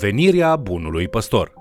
Venirea 0.00 0.56
bunului 0.56 1.08
păstor. 1.08 1.52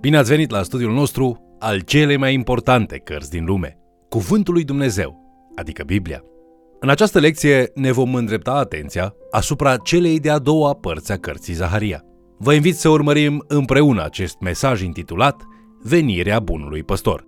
Bine 0.00 0.16
ați 0.16 0.30
venit 0.30 0.50
la 0.50 0.62
studiul 0.62 0.92
nostru 0.92 1.56
al 1.58 1.80
cele 1.80 2.16
mai 2.16 2.34
importante 2.34 2.98
cărți 2.98 3.30
din 3.30 3.44
lume, 3.44 3.78
Cuvântul 4.08 4.54
lui 4.54 4.64
Dumnezeu, 4.64 5.16
adică 5.54 5.82
Biblia. 5.82 6.22
În 6.80 6.88
această 6.88 7.18
lecție 7.18 7.70
ne 7.74 7.92
vom 7.92 8.14
îndrepta 8.14 8.52
atenția 8.52 9.14
asupra 9.30 9.76
celei 9.76 10.20
de-a 10.20 10.38
doua 10.38 10.74
părți 10.74 11.12
a 11.12 11.16
cărții 11.16 11.54
Zaharia. 11.54 12.04
Vă 12.38 12.52
invit 12.52 12.76
să 12.76 12.88
urmărim 12.88 13.44
împreună 13.48 14.04
acest 14.04 14.40
mesaj 14.40 14.82
intitulat 14.82 15.42
Venirea 15.82 16.40
bunului 16.40 16.82
păstor. 16.82 17.24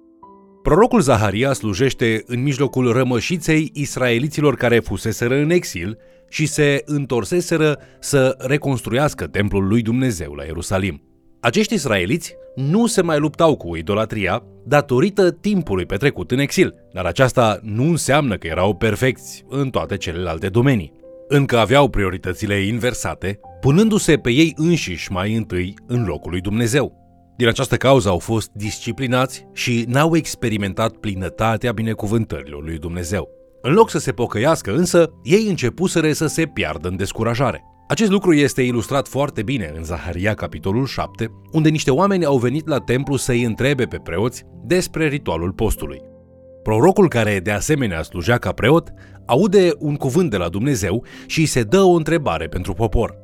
Prorocul 0.62 1.00
Zaharia 1.00 1.52
slujește 1.52 2.22
în 2.26 2.42
mijlocul 2.42 2.92
rămășiței 2.92 3.70
israeliților 3.74 4.56
care 4.56 4.78
fuseseră 4.78 5.34
în 5.34 5.50
exil 5.50 5.98
și 6.28 6.46
se 6.46 6.82
întorseseră 6.84 7.78
să 8.00 8.34
reconstruiască 8.38 9.26
templul 9.26 9.66
lui 9.66 9.82
Dumnezeu 9.82 10.32
la 10.32 10.44
Ierusalim. 10.44 11.02
Acești 11.40 11.74
israeliți 11.74 12.34
nu 12.56 12.86
se 12.86 13.02
mai 13.02 13.18
luptau 13.18 13.56
cu 13.56 13.76
idolatria 13.76 14.42
datorită 14.66 15.30
timpului 15.30 15.86
petrecut 15.86 16.30
în 16.30 16.38
exil, 16.38 16.74
dar 16.92 17.04
aceasta 17.04 17.58
nu 17.62 17.82
înseamnă 17.82 18.36
că 18.36 18.46
erau 18.46 18.74
perfecți 18.74 19.44
în 19.48 19.70
toate 19.70 19.96
celelalte 19.96 20.48
domenii. 20.48 20.92
Încă 21.28 21.58
aveau 21.58 21.88
prioritățile 21.88 22.60
inversate, 22.60 23.40
punându-se 23.60 24.16
pe 24.16 24.30
ei 24.30 24.52
înșiși 24.56 25.12
mai 25.12 25.34
întâi 25.34 25.74
în 25.86 26.04
locul 26.04 26.30
lui 26.30 26.40
Dumnezeu. 26.40 26.97
Din 27.38 27.48
această 27.48 27.76
cauză 27.76 28.08
au 28.08 28.18
fost 28.18 28.50
disciplinați 28.52 29.46
și 29.52 29.84
n-au 29.88 30.16
experimentat 30.16 30.92
plinătatea 30.92 31.72
binecuvântărilor 31.72 32.62
lui 32.62 32.78
Dumnezeu. 32.78 33.28
În 33.62 33.72
loc 33.72 33.90
să 33.90 33.98
se 33.98 34.12
pocăiască 34.12 34.74
însă, 34.74 35.10
ei 35.22 35.46
începuseră 35.48 36.12
să 36.12 36.26
se 36.26 36.46
piardă 36.46 36.88
în 36.88 36.96
descurajare. 36.96 37.64
Acest 37.88 38.10
lucru 38.10 38.32
este 38.32 38.62
ilustrat 38.62 39.08
foarte 39.08 39.42
bine 39.42 39.72
în 39.76 39.84
Zaharia, 39.84 40.34
capitolul 40.34 40.86
7, 40.86 41.30
unde 41.52 41.68
niște 41.68 41.90
oameni 41.90 42.24
au 42.24 42.38
venit 42.38 42.68
la 42.68 42.78
templu 42.78 43.16
să-i 43.16 43.42
întrebe 43.42 43.84
pe 43.84 43.96
preoți 43.96 44.44
despre 44.64 45.08
ritualul 45.08 45.52
postului. 45.52 46.02
Prorocul 46.62 47.08
care 47.08 47.40
de 47.40 47.50
asemenea 47.50 48.02
slujea 48.02 48.38
ca 48.38 48.52
preot 48.52 48.92
aude 49.26 49.70
un 49.78 49.94
cuvânt 49.94 50.30
de 50.30 50.36
la 50.36 50.48
Dumnezeu 50.48 51.04
și 51.26 51.40
îi 51.40 51.46
se 51.46 51.62
dă 51.62 51.80
o 51.80 51.96
întrebare 51.96 52.46
pentru 52.46 52.72
popor. 52.72 53.16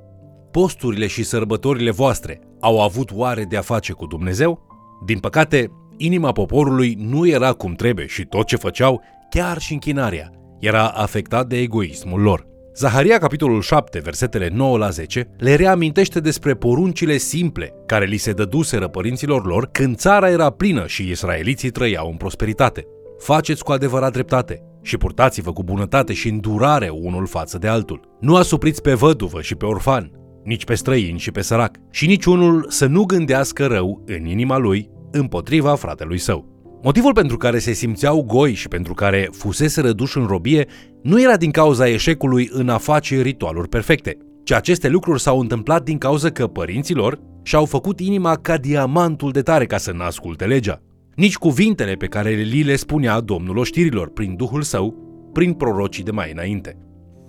Posturile 0.51 1.07
și 1.07 1.23
sărbătorile 1.23 1.91
voastre 1.91 2.41
au 2.65 2.81
avut 2.81 3.11
oare 3.13 3.45
de 3.45 3.57
a 3.57 3.61
face 3.61 3.93
cu 3.93 4.07
Dumnezeu? 4.07 4.67
Din 5.07 5.19
păcate, 5.19 5.71
inima 5.97 6.33
poporului 6.33 6.97
nu 6.99 7.27
era 7.27 7.53
cum 7.53 7.75
trebuie 7.75 8.07
și 8.07 8.25
tot 8.25 8.47
ce 8.47 8.57
făceau 8.57 9.03
chiar 9.31 9.59
și 9.59 9.73
închinarea, 9.73 10.31
era 10.61 10.89
afectat 10.89 11.47
de 11.47 11.57
egoismul 11.57 12.21
lor. 12.21 12.47
Zaharia, 12.77 13.19
capitolul 13.19 13.61
7, 13.61 13.99
versetele 13.99 14.51
9 14.53 14.79
la 14.79 14.89
10, 14.89 15.31
le 15.39 15.55
reamintește 15.55 16.21
despre 16.21 16.55
poruncile 16.55 17.17
simple 17.17 17.75
care 17.87 18.05
li 18.05 18.17
se 18.17 18.33
dăduseră 18.33 18.89
părinților 18.89 19.47
lor 19.47 19.69
când 19.73 19.97
țara 19.97 20.31
era 20.31 20.51
plină 20.51 20.87
și 20.87 21.11
israeliții 21.11 21.71
trăiau 21.71 22.11
în 22.11 22.17
prosperitate. 22.17 22.87
Faceți 23.19 23.65
cu 23.65 23.73
adevărat 23.73 24.13
dreptate 24.13 24.63
și 24.83 24.97
purtați-vă 24.97 25.53
cu 25.53 25.65
bunătate 25.65 26.13
și 26.13 26.29
îndurare 26.29 26.89
unul 26.89 27.27
față 27.27 27.59
de 27.59 27.69
altul. 27.69 28.01
Nu 28.21 28.37
asupriți 28.37 28.83
pe 28.83 28.95
văduvă 28.95 29.41
și 29.41 29.55
pe 29.55 29.65
orfan, 29.65 30.11
nici 30.45 30.65
pe 30.65 30.75
străin 30.75 31.17
și 31.17 31.31
pe 31.31 31.41
sărac, 31.41 31.77
și 31.91 32.07
niciunul 32.07 32.67
să 32.69 32.87
nu 32.87 33.05
gândească 33.05 33.67
rău 33.67 34.03
în 34.07 34.27
inima 34.27 34.57
lui 34.59 34.91
împotriva 35.11 35.75
fratelui 35.75 36.19
său. 36.19 36.53
Motivul 36.83 37.13
pentru 37.13 37.37
care 37.37 37.59
se 37.59 37.73
simțeau 37.73 38.23
goi 38.23 38.55
și 38.55 38.69
pentru 38.69 38.95
care 38.95 39.29
fusese 39.33 39.81
răduși 39.81 40.19
în 40.19 40.27
robie 40.27 40.67
nu 41.03 41.23
era 41.23 41.37
din 41.37 41.51
cauza 41.51 41.89
eșecului 41.89 42.49
în 42.53 42.69
a 42.69 42.79
face 42.79 43.21
ritualuri 43.21 43.69
perfecte, 43.69 44.17
ci 44.45 44.53
aceste 44.53 44.89
lucruri 44.89 45.21
s-au 45.21 45.41
întâmplat 45.41 45.85
din 45.85 45.99
cauza 45.99 46.31
că 46.31 46.47
părinților 46.47 47.19
și-au 47.43 47.65
făcut 47.65 48.01
inima 48.01 48.37
ca 48.37 48.57
diamantul 48.57 49.31
de 49.31 49.43
tare 49.43 49.67
ca 49.67 49.77
să 49.77 49.93
n-asculte 49.93 50.45
legea. 50.45 50.83
Nici 51.15 51.37
cuvintele 51.37 51.93
pe 51.93 52.07
care 52.07 52.31
li 52.31 52.63
le 52.63 52.77
spunea 52.77 53.21
Domnul 53.21 53.57
oștirilor 53.57 54.11
prin 54.11 54.37
Duhul 54.37 54.63
Său, 54.63 54.95
prin 55.33 55.53
prorocii 55.53 56.05
de 56.05 56.11
mai 56.11 56.31
înainte. 56.33 56.79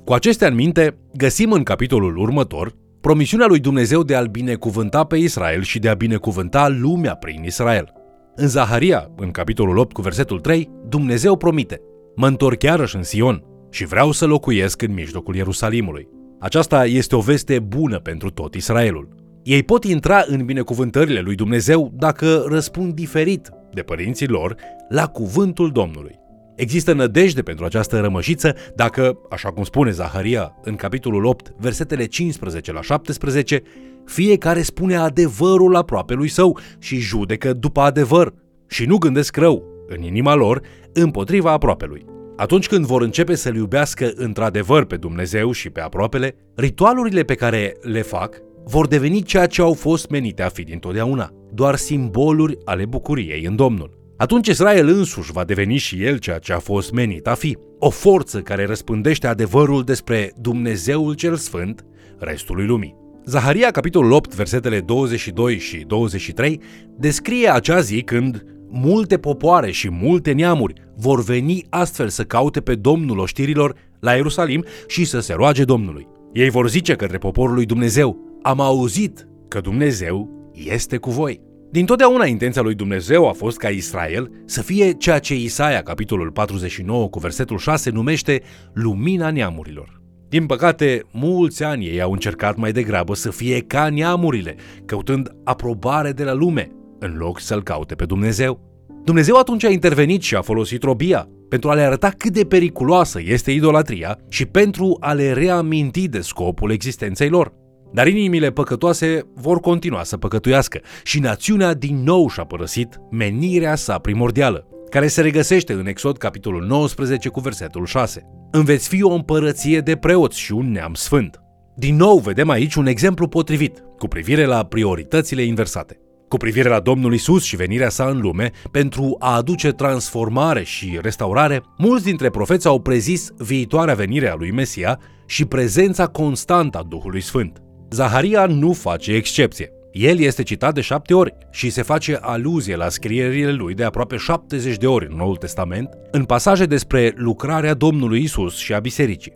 Cu 0.06 0.14
acestea 0.14 0.48
în 0.48 0.56
minte, 0.56 0.98
găsim 1.14 1.52
în 1.52 1.64
capitolul 1.64 2.18
următor 2.18 2.76
promisiunea 3.06 3.48
lui 3.48 3.60
Dumnezeu 3.60 4.04
de 4.04 4.16
a-l 4.16 4.28
binecuvânta 4.28 5.04
pe 5.04 5.18
Israel 5.18 5.62
și 5.62 5.80
de 5.80 5.90
a 5.90 5.94
binecuvânta 5.94 6.68
lumea 6.68 7.16
prin 7.16 7.44
Israel. 7.44 7.94
În 8.36 8.48
Zaharia, 8.48 9.12
în 9.16 9.32
capitolul 9.32 9.78
8 9.78 9.94
cu 9.94 10.02
versetul 10.02 10.40
3, 10.40 10.70
Dumnezeu 10.90 11.38
promite, 11.38 11.82
mă 12.16 12.28
întorc 12.28 12.64
iarăși 12.64 12.96
în 12.96 13.04
Sion 13.04 13.44
și 13.70 13.86
vreau 13.86 14.12
să 14.12 14.26
locuiesc 14.26 14.82
în 14.82 14.94
mijlocul 14.94 15.36
Ierusalimului. 15.36 16.08
Aceasta 16.40 16.86
este 16.86 17.16
o 17.16 17.20
veste 17.20 17.60
bună 17.60 18.00
pentru 18.00 18.30
tot 18.30 18.56
Israelul. 18.56 19.10
Ei 19.44 19.64
pot 19.64 19.84
intra 19.84 20.24
în 20.28 20.46
binecuvântările 20.46 21.20
lui 21.20 21.36
Dumnezeu 21.36 21.92
dacă 21.94 22.46
răspund 22.48 22.94
diferit 22.94 23.50
de 23.74 23.82
părinții 23.82 24.28
lor 24.28 24.56
la 24.90 25.08
cuvântul 25.08 25.72
Domnului. 25.72 26.20
Există 26.56 26.94
nădejde 26.94 27.42
pentru 27.42 27.66
această 27.66 28.00
rămășiță 28.00 28.56
dacă, 28.76 29.18
așa 29.30 29.50
cum 29.50 29.64
spune 29.64 29.92
Zaharia 29.92 30.56
în 30.64 30.76
capitolul 30.76 31.26
8, 31.26 31.54
versetele 31.58 32.06
15 32.06 32.72
la 32.72 32.82
17, 32.82 33.62
fiecare 34.06 34.62
spune 34.62 34.96
adevărul 34.96 35.76
aproape 35.76 36.14
lui 36.14 36.28
său 36.28 36.60
și 36.80 36.98
judecă 36.98 37.54
după 37.54 37.82
adevăr 37.82 38.34
și 38.68 38.86
nu 38.86 38.98
gândesc 38.98 39.38
rău 39.38 39.64
în 39.88 40.04
inima 40.04 40.34
lor 40.34 40.62
împotriva 40.94 41.52
aproapelui. 41.52 42.06
Atunci 42.36 42.68
când 42.68 42.86
vor 42.86 43.02
începe 43.02 43.36
să-L 43.36 43.56
iubească 43.56 44.12
într-adevăr 44.16 44.86
pe 44.86 44.96
Dumnezeu 44.96 45.52
și 45.52 45.70
pe 45.70 45.82
aproapele, 45.82 46.36
ritualurile 46.56 47.24
pe 47.24 47.36
care 47.36 47.78
le 47.82 48.02
fac 48.02 48.42
vor 48.64 48.88
deveni 48.88 49.22
ceea 49.22 49.46
ce 49.46 49.62
au 49.62 49.74
fost 49.74 50.10
menite 50.10 50.42
a 50.42 50.50
fi 50.50 50.64
dintotdeauna, 50.64 51.32
doar 51.54 51.76
simboluri 51.76 52.58
ale 52.66 52.86
bucuriei 52.86 53.46
în 53.46 53.56
Domnul. 53.56 53.95
Atunci 54.18 54.48
Israel 54.48 54.88
însuși 54.88 55.32
va 55.32 55.44
deveni 55.44 55.78
și 55.78 56.04
el 56.04 56.18
ceea 56.18 56.38
ce 56.38 56.54
a 56.54 56.60
fost 56.60 56.92
menit 56.92 57.28
a 57.28 57.34
fi, 57.34 57.58
o 57.80 57.90
forță 57.90 58.42
care 58.42 58.66
răspândește 58.66 59.28
adevărul 59.28 59.84
despre 59.84 60.34
Dumnezeul 60.42 61.14
cel 61.14 61.36
Sfânt 61.36 61.86
restului 62.18 62.66
lumii. 62.66 62.96
Zaharia, 63.26 63.72
capitolul 63.72 64.12
8, 64.12 64.36
versetele 64.36 64.80
22 64.80 65.58
și 65.58 65.78
23, 65.78 66.62
descrie 66.98 67.50
acea 67.50 67.80
zi 67.80 68.02
când 68.02 68.46
multe 68.70 69.18
popoare 69.18 69.72
și 69.72 69.90
multe 69.92 70.32
neamuri 70.32 70.74
vor 70.96 71.24
veni 71.24 71.66
astfel 71.70 72.10
să 72.10 72.24
caute 72.24 72.62
pe 72.62 72.76
Domnul 72.76 73.20
oștirilor 73.20 73.76
la 74.00 74.14
Ierusalim 74.14 74.66
și 74.88 75.06
să 75.06 75.20
se 75.20 75.34
roage 75.34 75.64
Domnului. 75.64 76.08
Ei 76.34 76.50
vor 76.50 76.70
zice 76.70 76.96
către 76.96 77.18
poporul 77.18 77.56
lui 77.56 77.66
Dumnezeu, 77.66 78.40
am 78.42 78.60
auzit 78.60 79.28
că 79.48 79.60
Dumnezeu 79.60 80.50
este 80.54 80.98
cu 80.98 81.10
voi. 81.10 81.42
Din 81.76 81.86
totdeauna 81.86 82.26
intenția 82.26 82.62
lui 82.62 82.76
Dumnezeu 82.76 83.28
a 83.28 83.32
fost 83.32 83.58
ca 83.58 83.70
Israel 83.70 84.32
să 84.46 84.62
fie 84.62 84.92
ceea 84.92 85.20
ce 85.20 85.36
Isaia, 85.36 85.82
capitolul 85.82 86.32
49 86.32 87.10
cu 87.10 87.20
versetul 87.20 87.58
6, 87.58 87.90
numește 87.90 88.42
lumina 88.74 89.32
neamurilor. 89.32 90.02
Din 90.30 90.46
păcate, 90.46 91.02
mulți 91.12 91.64
ani 91.64 91.86
ei 91.86 92.02
au 92.02 92.12
încercat 92.12 92.56
mai 92.56 92.72
degrabă 92.72 93.16
să 93.16 93.32
fie 93.32 93.60
ca 93.60 93.90
neamurile, 93.90 94.56
căutând 94.86 95.36
aprobare 95.44 96.12
de 96.12 96.24
la 96.24 96.34
lume, 96.34 96.72
în 97.00 97.16
loc 97.18 97.40
să-L 97.40 97.64
caute 97.64 97.96
pe 97.96 98.06
Dumnezeu. 98.06 98.60
Dumnezeu 99.04 99.36
atunci 99.36 99.64
a 99.64 99.70
intervenit 99.70 100.22
și 100.22 100.36
a 100.36 100.42
folosit 100.42 100.84
robia 100.84 101.30
pentru 101.50 101.70
a 101.70 101.74
le 101.74 101.82
arăta 101.82 102.10
cât 102.10 102.34
de 102.34 102.46
periculoasă 102.46 103.20
este 103.26 103.52
idolatria 103.52 104.18
și 104.30 104.46
pentru 104.46 104.98
a 105.00 105.14
le 105.14 105.34
reaminti 105.34 106.08
de 106.08 106.22
scopul 106.22 106.72
existenței 106.72 107.30
lor. 107.30 107.54
Dar 107.96 108.08
inimile 108.08 108.52
păcătoase 108.52 109.28
vor 109.34 109.60
continua 109.60 110.04
să 110.04 110.18
păcătuiască 110.18 110.80
și 111.04 111.20
națiunea 111.20 111.74
din 111.74 112.04
nou 112.04 112.30
și-a 112.30 112.44
părăsit 112.44 113.00
menirea 113.12 113.76
sa 113.76 113.98
primordială, 113.98 114.68
care 114.90 115.08
se 115.08 115.22
regăsește 115.22 115.74
în 115.74 115.88
Exod 115.88 116.18
capitolul 116.18 116.66
19 116.66 117.30
cu 117.30 117.40
versetul 117.40 117.86
6. 117.86 118.22
Înveți 118.52 118.88
fi 118.88 119.04
o 119.04 119.14
împărăție 119.14 119.80
de 119.80 119.96
preoți 119.96 120.40
și 120.40 120.52
un 120.52 120.72
neam 120.72 120.94
sfânt. 120.94 121.40
Din 121.76 121.96
nou 121.96 122.18
vedem 122.18 122.50
aici 122.50 122.76
un 122.76 122.86
exemplu 122.86 123.28
potrivit 123.28 123.84
cu 123.98 124.08
privire 124.08 124.46
la 124.46 124.66
prioritățile 124.66 125.42
inversate. 125.42 126.00
Cu 126.28 126.38
privire 126.38 126.70
la 126.70 126.80
Domnul 126.80 127.14
Isus 127.14 127.44
și 127.44 127.56
venirea 127.56 127.90
sa 127.90 128.06
în 128.06 128.20
lume, 128.20 128.52
pentru 128.72 129.16
a 129.20 129.36
aduce 129.36 129.72
transformare 129.72 130.64
și 130.64 131.00
restaurare, 131.02 131.62
mulți 131.78 132.04
dintre 132.06 132.30
profeți 132.30 132.68
au 132.68 132.82
prezis 132.82 133.32
viitoarea 133.38 133.94
venire 133.94 134.30
a 134.30 134.36
lui 134.36 134.52
Mesia 134.52 135.00
și 135.26 135.46
prezența 135.46 136.06
constantă 136.06 136.78
a 136.78 136.84
Duhului 136.84 137.22
Sfânt. 137.22 137.60
Zaharia 137.96 138.46
nu 138.46 138.74
face 138.74 139.12
excepție. 139.12 139.72
El 139.92 140.20
este 140.20 140.44
citat 140.44 140.74
de 140.74 140.82
șapte 140.82 141.14
ori 141.14 141.34
și 141.52 141.70
se 141.70 141.82
face 141.82 142.18
aluzie 142.22 142.76
la 142.76 142.90
scrierile 142.90 143.52
lui 143.52 143.74
de 143.74 143.84
aproape 143.84 144.16
70 144.16 144.78
de 144.78 144.88
ori 144.88 145.08
în 145.10 145.18
Noul 145.18 145.36
Testament, 145.36 145.90
în 146.12 146.24
pasaje 146.24 146.66
despre 146.66 147.14
lucrarea 147.16 147.74
Domnului 147.74 148.22
Isus 148.22 148.58
și 148.58 148.74
a 148.74 148.80
bisericii. 148.80 149.34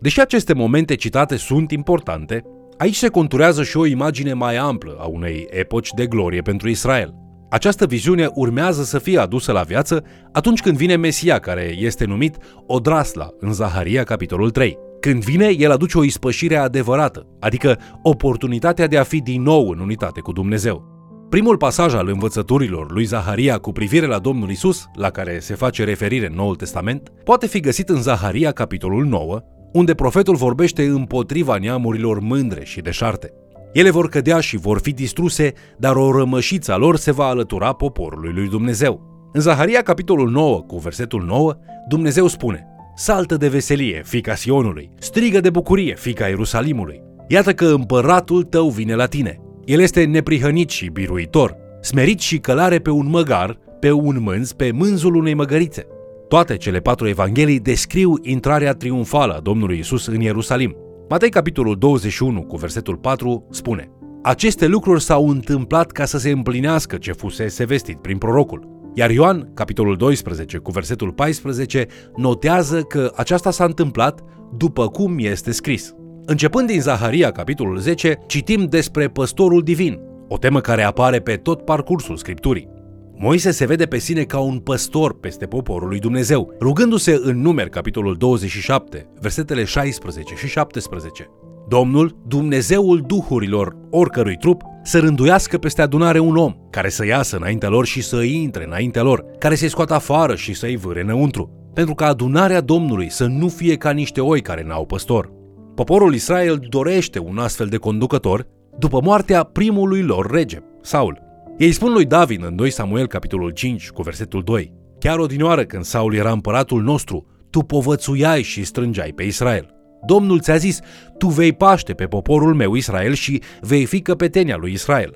Deși 0.00 0.20
aceste 0.20 0.54
momente 0.54 0.94
citate 0.94 1.36
sunt 1.36 1.70
importante, 1.70 2.44
aici 2.78 2.96
se 2.96 3.08
conturează 3.08 3.62
și 3.62 3.76
o 3.76 3.86
imagine 3.86 4.32
mai 4.32 4.56
amplă 4.56 4.96
a 5.00 5.06
unei 5.06 5.46
epoci 5.50 5.90
de 5.90 6.06
glorie 6.06 6.40
pentru 6.40 6.68
Israel. 6.68 7.14
Această 7.50 7.86
viziune 7.86 8.30
urmează 8.34 8.82
să 8.82 8.98
fie 8.98 9.18
adusă 9.18 9.52
la 9.52 9.62
viață 9.62 10.04
atunci 10.32 10.60
când 10.60 10.76
vine 10.76 10.96
Mesia, 10.96 11.38
care 11.38 11.74
este 11.78 12.04
numit 12.04 12.36
Odrasla 12.66 13.28
în 13.40 13.52
Zaharia, 13.52 14.04
capitolul 14.04 14.50
3. 14.50 14.78
Când 15.00 15.24
vine, 15.24 15.54
el 15.58 15.70
aduce 15.70 15.98
o 15.98 16.04
ispășire 16.04 16.56
adevărată, 16.56 17.26
adică 17.40 17.78
oportunitatea 18.02 18.86
de 18.86 18.98
a 18.98 19.02
fi 19.02 19.20
din 19.20 19.42
nou 19.42 19.68
în 19.68 19.78
unitate 19.78 20.20
cu 20.20 20.32
Dumnezeu. 20.32 20.88
Primul 21.28 21.56
pasaj 21.56 21.94
al 21.94 22.08
învățăturilor 22.08 22.92
lui 22.92 23.04
Zaharia 23.04 23.58
cu 23.58 23.72
privire 23.72 24.06
la 24.06 24.18
Domnul 24.18 24.50
Isus, 24.50 24.86
la 24.94 25.10
care 25.10 25.38
se 25.38 25.54
face 25.54 25.84
referire 25.84 26.26
în 26.26 26.34
Noul 26.34 26.56
Testament, 26.56 27.12
poate 27.24 27.46
fi 27.46 27.60
găsit 27.60 27.88
în 27.88 28.02
Zaharia, 28.02 28.50
capitolul 28.50 29.04
9, 29.04 29.40
unde 29.72 29.94
profetul 29.94 30.36
vorbește 30.36 30.84
împotriva 30.84 31.56
neamurilor 31.56 32.20
mândre 32.20 32.64
și 32.64 32.80
deșarte. 32.80 33.32
Ele 33.72 33.90
vor 33.90 34.08
cădea 34.08 34.40
și 34.40 34.56
vor 34.56 34.80
fi 34.80 34.92
distruse, 34.92 35.52
dar 35.78 35.96
o 35.96 36.18
rămășiță 36.18 36.72
a 36.72 36.76
lor 36.76 36.96
se 36.96 37.12
va 37.12 37.24
alătura 37.24 37.72
poporului 37.72 38.32
lui 38.32 38.48
Dumnezeu. 38.48 39.08
În 39.32 39.40
Zaharia, 39.40 39.82
capitolul 39.82 40.30
9, 40.30 40.60
cu 40.60 40.78
versetul 40.78 41.24
9, 41.24 41.54
Dumnezeu 41.88 42.26
spune 42.26 42.69
Saltă 43.02 43.36
de 43.36 43.48
veselie, 43.48 44.02
fica 44.04 44.34
Sionului, 44.34 44.90
strigă 44.98 45.40
de 45.40 45.50
bucurie, 45.50 45.94
fica 45.98 46.26
Ierusalimului. 46.26 47.02
Iată 47.28 47.52
că 47.52 47.64
împăratul 47.64 48.42
tău 48.42 48.68
vine 48.68 48.94
la 48.94 49.06
tine. 49.06 49.40
El 49.64 49.80
este 49.80 50.04
neprihănit 50.04 50.70
și 50.70 50.88
biruitor, 50.88 51.56
smerit 51.80 52.20
și 52.20 52.38
călare 52.38 52.78
pe 52.78 52.90
un 52.90 53.08
măgar, 53.08 53.58
pe 53.80 53.90
un 53.90 54.16
mânz, 54.20 54.52
pe 54.52 54.70
mânzul 54.70 55.14
unei 55.14 55.34
măgărițe. 55.34 55.86
Toate 56.28 56.56
cele 56.56 56.78
patru 56.78 57.08
evanghelii 57.08 57.60
descriu 57.60 58.14
intrarea 58.22 58.72
triumfală 58.72 59.34
a 59.34 59.40
Domnului 59.40 59.78
Isus 59.78 60.06
în 60.06 60.20
Ierusalim. 60.20 60.76
Matei, 61.08 61.30
capitolul 61.30 61.76
21, 61.78 62.42
cu 62.42 62.56
versetul 62.56 62.96
4, 62.96 63.46
spune 63.50 63.90
Aceste 64.22 64.66
lucruri 64.66 65.02
s-au 65.02 65.28
întâmplat 65.28 65.90
ca 65.90 66.04
să 66.04 66.18
se 66.18 66.30
împlinească 66.30 66.96
ce 66.96 67.12
fusese 67.12 67.64
vestit 67.64 67.98
prin 67.98 68.18
prorocul. 68.18 68.79
Iar 68.94 69.10
Ioan, 69.10 69.50
capitolul 69.54 69.96
12, 69.96 70.58
cu 70.58 70.70
versetul 70.70 71.12
14, 71.12 71.86
notează 72.16 72.82
că 72.82 73.12
aceasta 73.16 73.50
s-a 73.50 73.64
întâmplat 73.64 74.20
după 74.56 74.88
cum 74.88 75.18
este 75.18 75.52
scris. 75.52 75.94
Începând 76.24 76.68
din 76.68 76.80
Zaharia, 76.80 77.30
capitolul 77.30 77.78
10, 77.78 78.18
citim 78.26 78.64
despre 78.64 79.08
păstorul 79.08 79.62
divin, 79.62 79.98
o 80.28 80.38
temă 80.38 80.60
care 80.60 80.82
apare 80.82 81.20
pe 81.20 81.36
tot 81.36 81.64
parcursul 81.64 82.16
Scripturii. 82.16 82.68
Moise 83.16 83.50
se 83.50 83.66
vede 83.66 83.86
pe 83.86 83.98
sine 83.98 84.22
ca 84.22 84.38
un 84.38 84.58
păstor 84.58 85.18
peste 85.18 85.46
poporul 85.46 85.88
lui 85.88 85.98
Dumnezeu, 85.98 86.54
rugându-se 86.60 87.20
în 87.22 87.40
numer 87.40 87.68
capitolul 87.68 88.16
27, 88.16 89.10
versetele 89.20 89.64
16 89.64 90.34
și 90.34 90.46
17. 90.46 91.30
Domnul, 91.70 92.16
Dumnezeul 92.26 93.04
duhurilor 93.06 93.76
oricărui 93.90 94.36
trup, 94.36 94.62
să 94.82 94.98
rânduiască 94.98 95.58
peste 95.58 95.82
adunare 95.82 96.18
un 96.18 96.36
om, 96.36 96.54
care 96.70 96.88
să 96.88 97.06
iasă 97.06 97.36
înaintea 97.36 97.68
lor 97.68 97.86
și 97.86 98.02
să 98.02 98.22
intre 98.22 98.64
înaintea 98.64 99.02
lor, 99.02 99.24
care 99.38 99.54
să-i 99.54 99.68
scoată 99.68 99.94
afară 99.94 100.34
și 100.34 100.54
să-i 100.54 100.76
vâre 100.76 101.00
înăuntru, 101.00 101.70
pentru 101.74 101.94
ca 101.94 102.06
adunarea 102.06 102.60
Domnului 102.60 103.10
să 103.10 103.26
nu 103.26 103.48
fie 103.48 103.76
ca 103.76 103.90
niște 103.90 104.20
oi 104.20 104.40
care 104.40 104.64
n-au 104.66 104.86
păstor. 104.86 105.32
Poporul 105.74 106.14
Israel 106.14 106.66
dorește 106.68 107.18
un 107.18 107.38
astfel 107.38 107.66
de 107.66 107.76
conducător 107.76 108.46
după 108.78 109.00
moartea 109.02 109.42
primului 109.42 110.02
lor 110.02 110.30
rege, 110.30 110.58
Saul. 110.82 111.22
Ei 111.58 111.72
spun 111.72 111.92
lui 111.92 112.04
David 112.04 112.44
în 112.44 112.56
2 112.56 112.70
Samuel 112.70 113.06
capitolul 113.06 113.50
5 113.50 113.90
cu 113.90 114.02
versetul 114.02 114.42
2 114.42 114.72
Chiar 114.98 115.18
odinioară 115.18 115.64
când 115.64 115.84
Saul 115.84 116.14
era 116.14 116.30
împăratul 116.30 116.82
nostru, 116.82 117.26
tu 117.50 117.60
povățuiai 117.60 118.42
și 118.42 118.64
strângeai 118.64 119.12
pe 119.12 119.22
Israel. 119.22 119.79
Domnul 120.06 120.40
ți-a 120.40 120.56
zis, 120.56 120.80
tu 121.18 121.28
vei 121.28 121.52
paște 121.52 121.92
pe 121.92 122.04
poporul 122.04 122.54
meu 122.54 122.74
Israel 122.74 123.12
și 123.12 123.42
vei 123.60 123.84
fi 123.84 124.00
căpetenia 124.00 124.56
lui 124.56 124.72
Israel. 124.72 125.14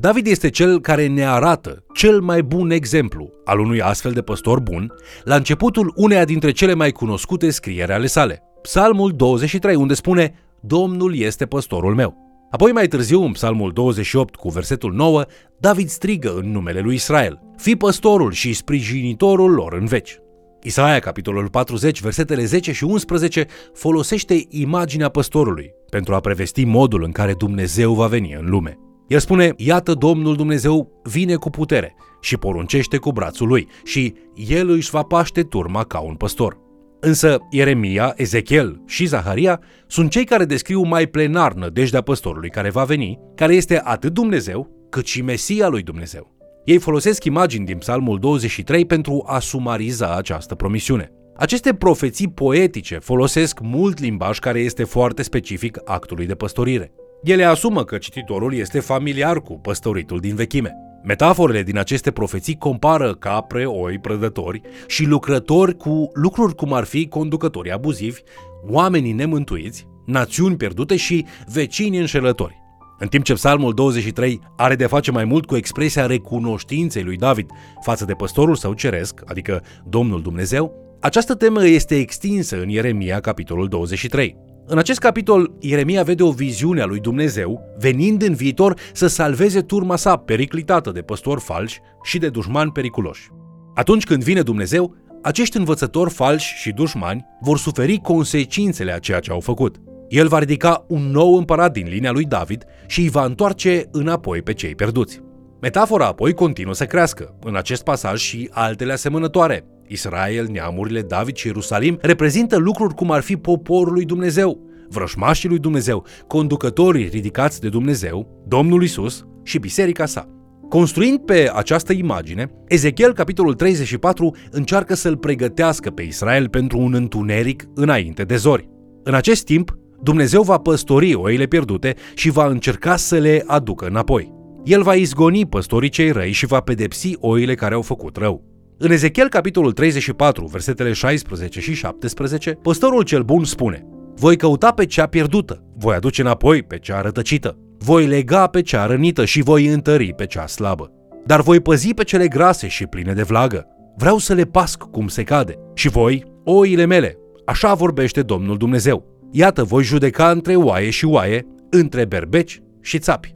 David 0.00 0.26
este 0.26 0.48
cel 0.48 0.80
care 0.80 1.06
ne 1.06 1.26
arată 1.26 1.84
cel 1.94 2.20
mai 2.20 2.42
bun 2.42 2.70
exemplu 2.70 3.30
al 3.44 3.58
unui 3.58 3.80
astfel 3.80 4.12
de 4.12 4.22
păstor 4.22 4.60
bun 4.60 4.92
la 5.24 5.34
începutul 5.34 5.92
uneia 5.96 6.24
dintre 6.24 6.50
cele 6.50 6.74
mai 6.74 6.90
cunoscute 6.90 7.50
scriere 7.50 7.92
ale 7.92 8.06
sale, 8.06 8.42
Psalmul 8.62 9.12
23, 9.16 9.74
unde 9.74 9.94
spune 9.94 10.34
Domnul 10.60 11.16
este 11.16 11.46
păstorul 11.46 11.94
meu. 11.94 12.26
Apoi 12.50 12.72
mai 12.72 12.86
târziu, 12.86 13.22
în 13.22 13.32
Psalmul 13.32 13.72
28 13.72 14.34
cu 14.34 14.48
versetul 14.48 14.92
9, 14.92 15.24
David 15.60 15.88
strigă 15.88 16.34
în 16.36 16.50
numele 16.50 16.80
lui 16.80 16.94
Israel, 16.94 17.40
Fi 17.56 17.76
păstorul 17.76 18.32
și 18.32 18.52
sprijinitorul 18.52 19.50
lor 19.50 19.72
în 19.72 19.84
veci. 19.84 20.18
Isaia, 20.62 20.98
capitolul 20.98 21.48
40, 21.48 22.00
versetele 22.00 22.44
10 22.44 22.72
și 22.72 22.84
11, 22.84 23.46
folosește 23.74 24.46
imaginea 24.48 25.08
păstorului 25.08 25.70
pentru 25.90 26.14
a 26.14 26.20
prevesti 26.20 26.64
modul 26.64 27.02
în 27.02 27.12
care 27.12 27.34
Dumnezeu 27.34 27.94
va 27.94 28.06
veni 28.06 28.36
în 28.40 28.48
lume. 28.48 28.78
El 29.06 29.18
spune, 29.18 29.52
iată 29.56 29.94
Domnul 29.94 30.36
Dumnezeu 30.36 31.00
vine 31.02 31.34
cu 31.34 31.50
putere 31.50 31.94
și 32.20 32.36
poruncește 32.36 32.96
cu 32.96 33.12
brațul 33.12 33.48
lui 33.48 33.68
și 33.84 34.14
el 34.34 34.68
își 34.68 34.90
va 34.90 35.02
paște 35.02 35.42
turma 35.42 35.84
ca 35.84 35.98
un 35.98 36.14
păstor. 36.14 36.58
Însă 37.00 37.38
Ieremia, 37.50 38.12
Ezechiel 38.16 38.82
și 38.86 39.06
Zaharia 39.06 39.60
sunt 39.86 40.10
cei 40.10 40.24
care 40.24 40.44
descriu 40.44 40.82
mai 40.82 41.06
plenar 41.06 41.52
nădejdea 41.52 42.00
păstorului 42.00 42.50
care 42.50 42.70
va 42.70 42.84
veni, 42.84 43.18
care 43.34 43.54
este 43.54 43.80
atât 43.84 44.12
Dumnezeu 44.12 44.86
cât 44.90 45.06
și 45.06 45.22
Mesia 45.22 45.68
lui 45.68 45.82
Dumnezeu. 45.82 46.37
Ei 46.68 46.78
folosesc 46.78 47.24
imagini 47.24 47.64
din 47.64 47.78
Psalmul 47.78 48.18
23 48.18 48.86
pentru 48.86 49.24
a 49.26 49.38
sumariza 49.38 50.16
această 50.16 50.54
promisiune. 50.54 51.12
Aceste 51.36 51.74
profeții 51.74 52.28
poetice 52.28 52.98
folosesc 52.98 53.60
mult 53.60 54.00
limbaj 54.00 54.38
care 54.38 54.58
este 54.60 54.84
foarte 54.84 55.22
specific 55.22 55.80
actului 55.84 56.26
de 56.26 56.34
păstorire. 56.34 56.92
Ele 57.22 57.44
asumă 57.44 57.84
că 57.84 57.98
cititorul 57.98 58.54
este 58.54 58.80
familiar 58.80 59.40
cu 59.40 59.58
păstoritul 59.58 60.20
din 60.20 60.34
vechime. 60.34 60.72
Metaforele 61.04 61.62
din 61.62 61.78
aceste 61.78 62.10
profeții 62.10 62.56
compară 62.56 63.14
capre, 63.14 63.66
oi, 63.66 63.98
prădători 63.98 64.60
și 64.86 65.04
lucrători 65.04 65.76
cu 65.76 66.10
lucruri 66.14 66.54
cum 66.54 66.72
ar 66.72 66.84
fi 66.84 67.08
conducători 67.08 67.70
abuzivi, 67.70 68.20
oamenii 68.66 69.12
nemântuiți, 69.12 69.86
națiuni 70.06 70.56
pierdute 70.56 70.96
și 70.96 71.26
vecini 71.52 71.98
înșelători. 71.98 72.67
În 72.98 73.08
timp 73.08 73.24
ce 73.24 73.32
Psalmul 73.32 73.74
23 73.74 74.40
are 74.56 74.74
de 74.74 74.86
face 74.86 75.10
mai 75.10 75.24
mult 75.24 75.46
cu 75.46 75.56
expresia 75.56 76.06
recunoștinței 76.06 77.02
lui 77.02 77.16
David 77.16 77.50
față 77.82 78.04
de 78.04 78.12
păstorul 78.12 78.54
său 78.54 78.72
ceresc, 78.72 79.20
adică 79.26 79.62
Domnul 79.88 80.22
Dumnezeu, 80.22 80.72
această 81.00 81.34
temă 81.34 81.66
este 81.66 81.96
extinsă 81.96 82.60
în 82.60 82.68
Ieremia, 82.68 83.20
capitolul 83.20 83.68
23. 83.68 84.36
În 84.66 84.78
acest 84.78 84.98
capitol, 84.98 85.52
Ieremia 85.60 86.02
vede 86.02 86.22
o 86.22 86.30
viziune 86.30 86.80
a 86.80 86.84
lui 86.84 87.00
Dumnezeu, 87.00 87.60
venind 87.78 88.22
în 88.22 88.34
viitor 88.34 88.80
să 88.92 89.06
salveze 89.06 89.60
turma 89.60 89.96
sa 89.96 90.16
periclitată 90.16 90.90
de 90.90 91.00
păstori 91.00 91.40
falși 91.40 91.80
și 92.02 92.18
de 92.18 92.28
dușmani 92.28 92.72
periculoși. 92.72 93.28
Atunci 93.74 94.04
când 94.04 94.22
vine 94.22 94.42
Dumnezeu, 94.42 94.94
acești 95.22 95.56
învățători 95.56 96.10
falși 96.10 96.54
și 96.54 96.72
dușmani 96.72 97.26
vor 97.40 97.58
suferi 97.58 97.98
consecințele 97.98 98.92
a 98.92 98.98
ceea 98.98 99.20
ce 99.20 99.30
au 99.30 99.40
făcut. 99.40 99.76
El 100.08 100.28
va 100.28 100.38
ridica 100.38 100.84
un 100.88 101.10
nou 101.10 101.36
împărat 101.36 101.72
din 101.72 101.86
linia 101.88 102.10
lui 102.10 102.24
David 102.24 102.64
și 102.86 103.00
îi 103.00 103.08
va 103.08 103.24
întoarce 103.24 103.88
înapoi 103.90 104.42
pe 104.42 104.52
cei 104.52 104.74
pierduți. 104.74 105.20
Metafora 105.60 106.06
apoi 106.06 106.32
continuă 106.32 106.74
să 106.74 106.84
crească, 106.84 107.34
în 107.44 107.56
acest 107.56 107.82
pasaj 107.82 108.20
și 108.20 108.48
altele 108.52 108.92
asemănătoare. 108.92 109.64
Israel, 109.86 110.48
neamurile, 110.50 111.00
David 111.00 111.36
și 111.36 111.46
Ierusalim 111.46 111.98
reprezintă 112.00 112.56
lucruri 112.56 112.94
cum 112.94 113.10
ar 113.10 113.20
fi 113.20 113.36
poporul 113.36 113.92
lui 113.92 114.04
Dumnezeu, 114.04 114.60
vrășmașii 114.88 115.48
lui 115.48 115.58
Dumnezeu, 115.58 116.04
conducătorii 116.26 117.08
ridicați 117.08 117.60
de 117.60 117.68
Dumnezeu, 117.68 118.44
Domnul 118.46 118.82
Isus 118.82 119.26
și 119.42 119.58
biserica 119.58 120.06
sa. 120.06 120.28
Construind 120.68 121.18
pe 121.18 121.50
această 121.54 121.92
imagine, 121.92 122.50
Ezechiel, 122.68 123.12
capitolul 123.12 123.54
34, 123.54 124.34
încearcă 124.50 124.94
să-l 124.94 125.16
pregătească 125.16 125.90
pe 125.90 126.02
Israel 126.02 126.48
pentru 126.48 126.78
un 126.78 126.94
întuneric 126.94 127.64
înainte 127.74 128.22
de 128.22 128.36
zori. 128.36 128.68
În 129.02 129.14
acest 129.14 129.44
timp, 129.44 129.77
Dumnezeu 130.02 130.42
va 130.42 130.58
păstori 130.58 131.14
oile 131.14 131.46
pierdute 131.46 131.94
și 132.14 132.30
va 132.30 132.46
încerca 132.46 132.96
să 132.96 133.16
le 133.16 133.44
aducă 133.46 133.86
înapoi. 133.86 134.32
El 134.64 134.82
va 134.82 134.94
izgoni 134.94 135.46
păstorii 135.46 135.88
cei 135.88 136.10
răi 136.10 136.32
și 136.32 136.46
va 136.46 136.60
pedepsi 136.60 137.16
oile 137.20 137.54
care 137.54 137.74
au 137.74 137.82
făcut 137.82 138.16
rău. 138.16 138.44
În 138.78 138.90
Ezechiel, 138.90 139.28
capitolul 139.28 139.72
34, 139.72 140.46
versetele 140.46 140.92
16 140.92 141.60
și 141.60 141.74
17, 141.74 142.50
păstorul 142.50 143.02
cel 143.02 143.22
bun 143.22 143.44
spune 143.44 143.86
Voi 144.14 144.36
căuta 144.36 144.72
pe 144.72 144.86
cea 144.86 145.06
pierdută, 145.06 145.64
voi 145.76 145.94
aduce 145.94 146.20
înapoi 146.20 146.62
pe 146.62 146.78
cea 146.78 147.00
rătăcită, 147.00 147.58
voi 147.78 148.06
lega 148.06 148.46
pe 148.46 148.62
cea 148.62 148.86
rănită 148.86 149.24
și 149.24 149.42
voi 149.42 149.66
întări 149.66 150.14
pe 150.16 150.26
cea 150.26 150.46
slabă. 150.46 150.92
Dar 151.26 151.40
voi 151.40 151.60
păzi 151.60 151.94
pe 151.94 152.04
cele 152.04 152.28
grase 152.28 152.68
și 152.68 152.86
pline 152.86 153.12
de 153.12 153.22
vlagă. 153.22 153.66
Vreau 153.96 154.18
să 154.18 154.34
le 154.34 154.44
pasc 154.44 154.82
cum 154.82 155.08
se 155.08 155.22
cade. 155.22 155.58
Și 155.74 155.88
voi, 155.88 156.24
oile 156.44 156.84
mele, 156.84 157.16
așa 157.44 157.74
vorbește 157.74 158.22
Domnul 158.22 158.56
Dumnezeu. 158.56 159.17
Iată, 159.30 159.64
voi 159.64 159.82
judeca 159.82 160.30
între 160.30 160.56
oaie 160.56 160.90
și 160.90 161.04
oaie, 161.04 161.46
între 161.70 162.04
berbeci 162.04 162.60
și 162.80 162.98
țapi. 162.98 163.34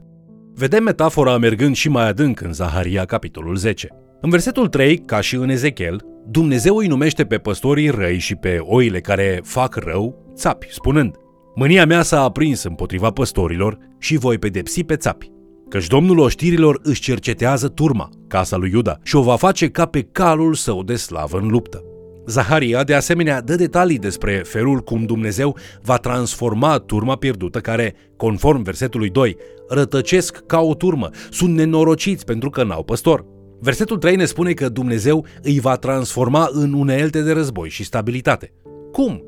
Vedem 0.53 0.83
metafora 0.83 1.37
mergând 1.37 1.75
și 1.75 1.89
mai 1.89 2.07
adânc 2.07 2.41
în 2.41 2.53
Zaharia, 2.53 3.05
capitolul 3.05 3.55
10. 3.55 3.87
În 4.21 4.29
versetul 4.29 4.67
3, 4.67 4.97
ca 4.97 5.21
și 5.21 5.35
în 5.35 5.49
Ezechiel, 5.49 6.01
Dumnezeu 6.27 6.75
îi 6.75 6.87
numește 6.87 7.25
pe 7.25 7.37
păstorii 7.37 7.89
răi 7.89 8.17
și 8.17 8.35
pe 8.35 8.57
oile 8.59 8.99
care 8.99 9.39
fac 9.43 9.75
rău 9.75 10.33
țapi, 10.35 10.67
spunând 10.71 11.15
Mânia 11.55 11.85
mea 11.85 12.01
s-a 12.01 12.21
aprins 12.21 12.63
împotriva 12.63 13.09
păstorilor 13.09 13.77
și 13.99 14.17
voi 14.17 14.37
pedepsi 14.37 14.83
pe 14.83 14.95
țapi. 14.95 15.31
Căci 15.69 15.87
Domnul 15.87 16.19
oștirilor 16.19 16.79
își 16.83 17.01
cercetează 17.01 17.67
turma, 17.67 18.09
casa 18.27 18.57
lui 18.57 18.69
Iuda, 18.73 18.97
și 19.03 19.15
o 19.15 19.21
va 19.21 19.35
face 19.35 19.69
ca 19.69 19.85
pe 19.85 20.01
calul 20.01 20.53
său 20.53 20.83
de 20.83 20.95
slavă 20.95 21.37
în 21.37 21.47
luptă. 21.47 21.83
Zaharia, 22.25 22.83
de 22.83 22.93
asemenea, 22.93 23.41
dă 23.41 23.55
detalii 23.55 23.99
despre 23.99 24.41
felul 24.45 24.79
cum 24.79 25.05
Dumnezeu 25.05 25.57
va 25.81 25.97
transforma 25.97 26.77
turma 26.77 27.15
pierdută 27.15 27.59
care, 27.59 27.95
conform 28.17 28.61
versetului 28.61 29.09
2, 29.09 29.37
rătăcesc 29.69 30.43
ca 30.45 30.59
o 30.59 30.73
turmă, 30.73 31.09
sunt 31.29 31.55
nenorociți 31.55 32.25
pentru 32.25 32.49
că 32.49 32.63
n-au 32.63 32.83
păstor. 32.83 33.25
Versetul 33.59 33.97
3 33.97 34.15
ne 34.15 34.25
spune 34.25 34.51
că 34.51 34.69
Dumnezeu 34.69 35.25
îi 35.41 35.59
va 35.59 35.75
transforma 35.75 36.49
în 36.51 36.73
unelte 36.73 37.21
de 37.21 37.31
război 37.31 37.69
și 37.69 37.83
stabilitate. 37.83 38.53
Cum? 38.91 39.23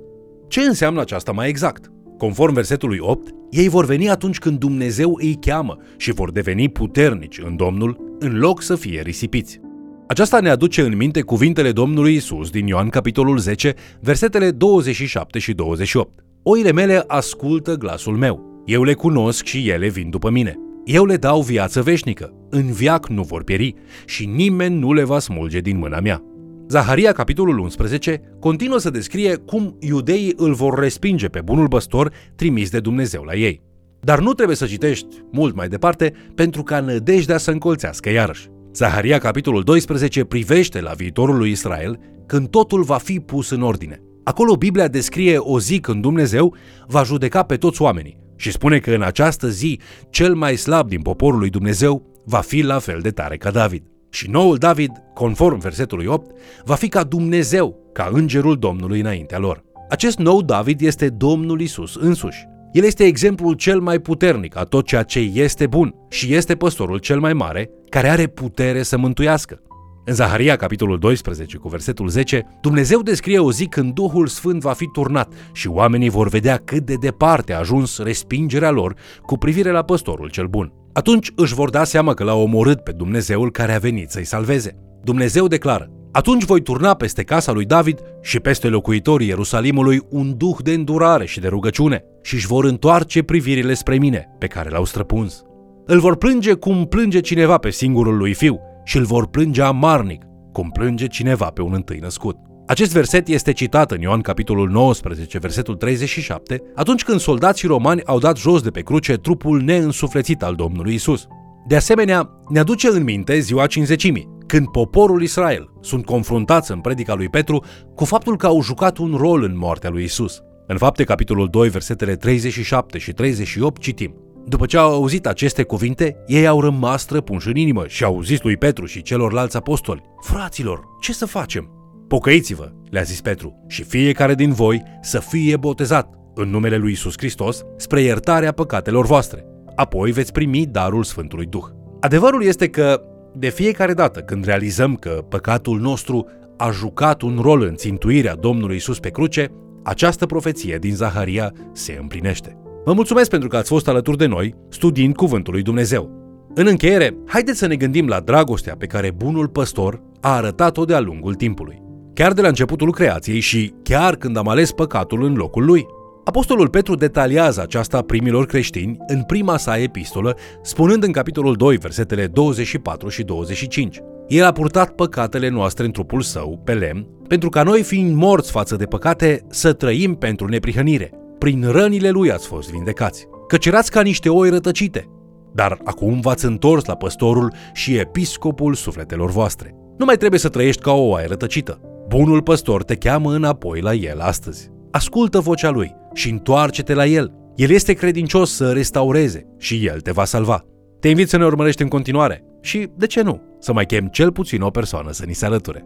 Ce 0.48 0.62
înseamnă 0.62 1.02
aceasta 1.02 1.32
mai 1.32 1.50
exact? 1.50 1.92
Conform 2.18 2.54
versetului 2.54 2.98
8, 3.02 3.30
ei 3.50 3.68
vor 3.68 3.86
veni 3.86 4.10
atunci 4.10 4.40
când 4.40 4.60
Dumnezeu 4.60 5.16
îi 5.22 5.38
cheamă 5.42 5.78
și 5.98 6.12
vor 6.12 6.32
deveni 6.32 6.70
puternici 6.70 7.42
în 7.46 7.56
Domnul 7.56 8.18
în 8.20 8.38
loc 8.38 8.62
să 8.62 8.76
fie 8.76 9.02
risipiți. 9.02 9.60
Aceasta 10.08 10.40
ne 10.40 10.50
aduce 10.50 10.82
în 10.82 10.96
minte 10.96 11.22
cuvintele 11.22 11.72
Domnului 11.72 12.16
Isus 12.16 12.50
din 12.50 12.68
Ioan 12.68 12.90
capitolul 12.90 13.38
10, 13.38 13.74
versetele 14.02 14.52
27 14.52 15.40
și 15.40 15.54
28. 15.54 16.24
Oile 16.44 16.72
mele 16.72 17.04
ascultă 17.08 17.76
glasul 17.76 18.18
meu. 18.18 18.64
Eu 18.66 18.84
le 18.84 18.94
cunosc 18.94 19.46
și 19.46 19.70
ele 19.70 19.90
vin 19.90 20.10
după 20.10 20.30
mine. 20.30 20.56
Eu 20.84 21.06
le 21.06 21.18
dau 21.18 21.42
viață 21.42 21.82
veșnică. 21.82 22.34
În 22.50 22.72
viac 22.72 23.08
nu 23.08 23.24
vor 23.24 23.44
pieri 23.44 23.74
și 24.06 24.26
nimeni 24.26 24.80
nu 24.80 24.94
le 24.94 25.04
va 25.04 25.20
smulge 25.20 25.60
din 25.60 25.78
mâna 25.78 26.00
mea. 26.00 26.24
Zaharia, 26.68 27.12
capitolul 27.12 27.58
11, 27.58 28.22
continuă 28.40 28.78
să 28.78 28.90
descrie 28.90 29.36
cum 29.36 29.78
iudeii 29.80 30.34
îl 30.36 30.54
vor 30.54 30.80
respinge 30.80 31.28
pe 31.28 31.42
bunul 31.42 31.68
păstor 31.68 32.12
trimis 32.36 32.70
de 32.70 32.80
Dumnezeu 32.80 33.24
la 33.24 33.36
ei. 33.36 33.62
Dar 34.00 34.20
nu 34.20 34.34
trebuie 34.34 34.56
să 34.56 34.66
citești 34.66 35.16
mult 35.32 35.56
mai 35.56 35.68
departe 35.68 36.14
pentru 36.36 36.64
ca 36.64 36.80
nădejdea 36.80 37.38
să 37.38 37.52
încolțească 37.52 38.10
iarăși. 38.10 38.50
Zaharia, 38.76 39.18
capitolul 39.18 39.64
12, 39.64 40.24
privește 40.24 40.82
la 40.82 40.92
viitorul 40.92 41.38
lui 41.38 41.52
Israel 41.52 42.00
când 42.26 42.48
totul 42.48 42.84
va 42.84 42.98
fi 42.98 43.20
pus 43.20 43.50
în 43.50 43.62
ordine. 43.62 44.02
Acolo 44.24 44.56
Biblia 44.56 44.88
descrie 44.88 45.38
o 45.38 45.60
zi 45.60 45.80
când 45.80 46.02
Dumnezeu 46.02 46.56
va 46.88 47.04
judeca 47.04 47.44
pe 47.44 47.56
toți 47.56 47.82
oamenii 47.82 48.18
și 48.36 48.52
spune 48.52 48.80
că 48.80 48.92
în 48.92 49.02
această 49.02 49.50
zi 49.50 49.80
cel 50.10 50.36
mai 50.36 50.56
slab 50.56 50.90
din 50.90 51.02
poporul 51.02 51.40
lui 51.40 51.50
Dumnezeu 51.50 52.22
va 52.26 52.40
fi 52.40 52.62
la 52.62 52.80
fel 52.80 53.00
de 53.02 53.10
tare 53.10 53.38
ca 53.38 53.52
David. 53.52 53.84
Și 54.10 54.30
noul 54.30 54.58
David, 54.58 54.92
conform 55.14 55.60
versetului 55.60 56.06
8, 56.06 56.32
va 56.64 56.76
fi 56.76 56.88
ca 56.88 57.04
Dumnezeu, 57.04 57.90
ca 57.94 58.10
îngerul 58.14 58.58
Domnului 58.58 59.00
înaintea 59.00 59.40
lor. 59.40 59.64
Acest 59.90 60.18
nou 60.18 60.42
David 60.42 60.82
este 60.82 61.10
Domnul 61.10 61.62
Isus 61.62 61.96
însuși. 61.96 62.48
El 62.76 62.84
este 62.84 63.04
exemplul 63.04 63.54
cel 63.54 63.80
mai 63.80 64.00
puternic 64.00 64.58
a 64.58 64.64
tot 64.64 64.86
ceea 64.86 65.04
ce 65.04 65.20
este 65.20 65.68
bun 65.68 65.96
și 66.10 66.34
este 66.34 66.56
păstorul 66.56 66.98
cel 66.98 67.20
mai 67.20 67.34
mare 67.34 67.70
care 67.90 68.10
are 68.10 68.28
putere 68.28 68.84
să 68.84 68.98
mântuiască. 68.98 69.62
În 70.06 70.14
Zaharia, 70.14 70.56
capitolul 70.56 71.00
12, 71.00 71.58
cu 71.58 71.68
versetul 71.68 72.08
10, 72.08 72.46
Dumnezeu 72.62 73.02
descrie 73.02 73.40
o 73.40 73.52
zi 73.52 73.66
când 73.66 73.94
Duhul 73.94 74.28
Sfânt 74.28 74.62
va 74.62 74.74
fi 74.74 74.86
turnat 74.94 75.34
și 75.54 75.68
oamenii 75.68 76.10
vor 76.10 76.28
vedea 76.28 76.58
cât 76.58 76.86
de 76.86 76.94
departe 76.94 77.54
a 77.54 77.60
ajuns 77.60 77.98
respingerea 77.98 78.72
lor 78.72 78.96
cu 79.22 79.38
privire 79.38 79.72
la 79.72 79.84
păstorul 79.84 80.30
cel 80.30 80.48
bun. 80.48 80.74
Atunci 80.94 81.32
își 81.36 81.54
vor 81.54 81.70
da 81.70 81.84
seama 81.84 82.14
că 82.14 82.24
l-a 82.24 82.36
omorât 82.36 82.80
pe 82.80 82.92
Dumnezeul 82.92 83.52
care 83.52 83.74
a 83.74 83.80
venit 83.80 84.10
să-i 84.10 84.26
salveze. 84.26 84.76
Dumnezeu 85.04 85.48
declară, 85.48 85.90
atunci 86.16 86.44
voi 86.44 86.62
turna 86.62 86.94
peste 86.94 87.24
casa 87.24 87.52
lui 87.52 87.66
David 87.66 88.00
și 88.22 88.40
peste 88.40 88.68
locuitorii 88.68 89.28
Ierusalimului 89.28 90.02
un 90.10 90.38
duh 90.38 90.58
de 90.64 90.72
îndurare 90.72 91.26
și 91.26 91.40
de 91.40 91.48
rugăciune 91.48 92.04
și 92.22 92.34
își 92.34 92.48
vor 92.48 92.66
întoarce 92.66 93.24
privirile 93.24 93.74
spre 93.74 93.98
mine, 93.98 94.36
pe 94.40 94.48
care 94.48 94.70
l-au 94.70 94.86
străpuns. 94.86 95.44
Îl 95.86 96.00
vor 96.00 96.16
plânge 96.16 96.54
cum 96.54 96.86
plânge 96.86 97.20
cineva 97.20 97.58
pe 97.58 97.70
singurul 97.70 98.18
lui 98.18 98.34
fiu 98.34 98.60
și 98.84 98.98
îl 98.98 99.04
vor 99.04 99.28
plânge 99.28 99.62
amarnic, 99.62 100.24
cum 100.52 100.70
plânge 100.70 101.08
cineva 101.08 101.46
pe 101.46 101.62
un 101.62 101.74
întâi 101.74 102.00
născut. 102.00 102.38
Acest 102.68 102.92
verset 102.92 103.28
este 103.28 103.52
citat 103.52 103.92
în 103.92 104.02
Ioan 104.02 104.22
capitolul 104.22 104.70
19, 104.70 105.38
versetul 105.38 105.76
37, 105.76 106.62
atunci 106.76 107.04
când 107.04 107.20
soldații 107.20 107.68
romani 107.68 108.04
au 108.06 108.20
dat 108.20 108.38
jos 108.38 108.62
de 108.62 108.70
pe 108.70 108.82
cruce 108.82 109.14
trupul 109.14 109.62
neînsuflețit 109.62 110.44
al 110.44 110.56
Domnului 110.56 110.94
Isus. 110.94 111.28
De 111.68 111.76
asemenea, 111.76 112.30
ne 112.50 112.60
aduce 112.60 112.88
în 112.88 113.04
minte 113.04 113.40
ziua 113.40 113.68
cinzecimii, 113.68 114.35
când 114.48 114.68
poporul 114.68 115.22
Israel 115.22 115.70
sunt 115.82 116.06
confruntați 116.06 116.72
în 116.72 116.80
predica 116.80 117.14
lui 117.14 117.30
Petru 117.30 117.64
cu 117.96 118.06
faptul 118.06 118.38
că 118.38 118.46
au 118.46 118.62
jucat 118.62 118.98
un 118.98 119.16
rol 119.18 119.44
în 119.44 119.58
moartea 119.58 119.90
lui 119.90 120.04
Isus. 120.04 120.42
În 120.68 120.78
fapte, 120.78 121.04
capitolul 121.04 121.48
2, 121.48 121.70
versetele 121.70 122.16
37 122.16 122.98
și 122.98 123.14
38 123.14 123.82
citim. 123.82 124.16
După 124.48 124.66
ce 124.66 124.78
au 124.78 124.94
auzit 124.94 125.28
aceste 125.28 125.64
cuvinte, 125.64 126.24
ei 126.28 126.48
au 126.48 126.62
rămas 126.62 127.02
străpunși 127.02 127.48
în 127.48 127.56
inimă 127.56 127.84
și 127.88 128.04
au 128.04 128.22
zis 128.22 128.42
lui 128.42 128.58
Petru 128.58 128.86
și 128.86 129.02
celorlalți 129.02 129.58
apostoli, 129.58 130.04
Fraților, 130.22 130.84
ce 131.02 131.14
să 131.14 131.26
facem? 131.26 131.70
Pocăiți-vă, 132.08 132.72
le-a 132.90 133.02
zis 133.02 133.22
Petru, 133.22 133.66
și 133.68 133.84
fiecare 133.84 134.36
din 134.36 134.52
voi 134.52 134.84
să 135.02 135.20
fie 135.20 135.58
botezat 135.58 136.10
în 136.36 136.50
numele 136.50 136.78
lui 136.78 136.92
Isus 136.92 137.14
Hristos 137.18 137.64
spre 137.78 138.02
iertarea 138.02 138.52
păcatelor 138.52 139.06
voastre. 139.06 139.46
Apoi 139.76 140.12
veți 140.12 140.32
primi 140.32 140.66
darul 140.66 141.04
Sfântului 141.04 141.46
Duh. 141.46 141.66
Adevărul 142.00 142.44
este 142.44 142.70
că 142.70 143.02
de 143.38 143.50
fiecare 143.50 143.94
dată 143.94 144.20
când 144.20 144.46
realizăm 144.46 144.96
că 144.96 145.26
păcatul 145.30 145.80
nostru 145.80 146.26
a 146.58 146.70
jucat 146.70 147.22
un 147.22 147.40
rol 147.42 147.62
în 147.62 147.76
țintuirea 147.76 148.36
Domnului 148.36 148.76
Isus 148.76 149.00
pe 149.00 149.10
cruce, 149.10 149.52
această 149.84 150.26
profeție 150.26 150.78
din 150.78 150.96
Zaharia 150.96 151.52
se 151.74 151.98
împlinește. 152.02 152.58
Vă 152.86 152.94
mulțumesc 152.94 153.30
pentru 153.30 153.48
că 153.48 153.58
ați 153.58 153.70
fost 153.70 153.88
alături 153.88 154.18
de 154.18 154.26
noi 154.26 154.56
studiind 154.70 155.16
Cuvântul 155.16 155.54
lui 155.54 155.62
Dumnezeu. 155.62 156.24
În 156.54 156.68
încheiere, 156.68 157.18
haideți 157.26 157.58
să 157.58 157.68
ne 157.68 157.76
gândim 157.76 158.08
la 158.08 158.20
dragostea 158.20 158.76
pe 158.78 158.86
care 158.86 159.12
bunul 159.12 159.48
păstor 159.48 160.02
a 160.22 160.36
arătat-o 160.36 160.86
de-a 160.86 161.00
lungul 161.00 161.34
timpului. 161.34 161.82
Chiar 162.14 162.34
de 162.34 162.42
la 162.42 162.48
începutul 162.48 162.92
creației 162.92 163.40
și 163.40 163.74
chiar 163.84 164.16
când 164.16 164.38
am 164.38 164.48
ales 164.48 164.72
păcatul 164.72 165.24
în 165.24 165.34
locul 165.34 165.66
lui. 165.66 165.86
Apostolul 166.26 166.70
Petru 166.70 166.96
detaliază 166.96 167.62
aceasta 167.62 168.02
primilor 168.02 168.46
creștini 168.46 168.98
în 169.08 169.24
prima 169.24 169.58
sa 169.58 169.78
epistolă, 169.78 170.38
spunând 170.62 171.04
în 171.04 171.12
capitolul 171.12 171.56
2, 171.56 171.78
versetele 171.78 172.28
24 172.28 173.10
și 173.10 173.24
25. 173.24 174.00
El 174.28 174.46
a 174.46 174.52
purtat 174.52 174.92
păcatele 174.92 175.50
noastre 175.50 175.86
în 175.86 175.92
trupul 175.92 176.22
său, 176.22 176.62
pe 176.64 176.74
lemn, 176.74 177.08
pentru 177.28 177.50
ca 177.50 177.64
noi, 177.64 177.84
fiind 177.84 178.16
morți 178.16 178.52
față 178.52 178.76
de 178.76 178.86
păcate, 178.86 179.46
să 179.50 179.74
trăim 179.74 180.16
pentru 180.16 180.48
neprihănire. 180.48 181.12
Prin 181.38 181.68
rănile 181.72 182.10
lui 182.10 182.32
ați 182.32 182.48
fost 182.48 182.72
vindecați. 182.72 183.28
Căci 183.48 183.66
erați 183.66 183.92
ca 183.92 184.02
niște 184.02 184.30
oi 184.30 184.50
rătăcite. 184.50 185.10
Dar 185.54 185.78
acum 185.84 186.20
v-ați 186.20 186.46
întors 186.46 186.86
la 186.86 186.96
păstorul 186.96 187.54
și 187.74 187.98
episcopul 187.98 188.74
sufletelor 188.74 189.32
voastre. 189.32 189.76
Nu 189.98 190.06
mai 190.06 190.18
trebuie 190.18 190.40
să 190.40 190.50
trăiești 190.50 190.82
ca 190.82 190.92
o 190.92 191.08
oaie 191.08 191.28
rătăcită. 191.28 191.80
Bunul 192.08 192.42
păstor 192.42 192.84
te 192.84 192.96
cheamă 192.96 193.34
înapoi 193.34 193.82
la 193.82 193.94
el 193.94 194.20
astăzi. 194.20 194.74
Ascultă 194.96 195.40
vocea 195.40 195.70
lui 195.70 195.96
și 196.14 196.30
întoarce-te 196.30 196.94
la 196.94 197.06
el. 197.06 197.34
El 197.56 197.70
este 197.70 197.94
credincios 197.94 198.56
să 198.56 198.72
restaureze 198.72 199.46
și 199.58 199.86
el 199.86 200.02
te 200.02 200.12
va 200.12 200.26
salva. 200.26 200.66
Te 201.00 201.10
invit 201.10 201.30
să 201.30 201.38
ne 201.38 201.46
urmărești 201.46 201.82
în 201.82 201.88
continuare 201.88 202.44
și, 202.62 202.90
de 202.98 203.06
ce 203.06 203.22
nu, 203.22 203.42
să 203.60 203.74
mai 203.74 203.86
chem 203.86 204.08
cel 204.08 204.32
puțin 204.32 204.62
o 204.62 204.70
persoană 204.70 205.12
să 205.12 205.26
ni 205.26 205.34
se 205.34 205.46
alăture. 205.46 205.86